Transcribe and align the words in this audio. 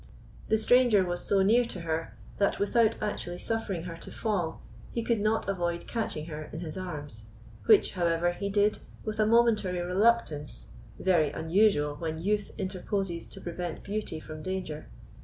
The 0.47 0.57
stranger 0.57 1.05
was 1.05 1.23
so 1.23 1.43
near 1.43 1.63
to 1.65 1.81
her 1.81 2.15
that, 2.39 2.57
without 2.57 2.99
actually 3.03 3.37
suffering 3.37 3.83
her 3.83 3.95
to 3.97 4.09
fall, 4.09 4.63
he 4.91 5.03
could 5.03 5.19
not 5.19 5.47
avoid 5.47 5.85
catching 5.85 6.25
her 6.25 6.49
in 6.51 6.61
his 6.61 6.75
arms, 6.75 7.25
which, 7.67 7.91
however, 7.93 8.31
he 8.31 8.49
did 8.49 8.79
with 9.05 9.19
a 9.19 9.27
momentary 9.27 9.77
reluctance, 9.79 10.69
very 10.97 11.29
unusual 11.31 11.97
when 11.97 12.17
youth 12.19 12.49
interposes 12.57 13.27
to 13.27 13.41
prevent 13.41 13.83
beauty 13.83 14.19
from 14.19 14.41
danger. 14.41 14.87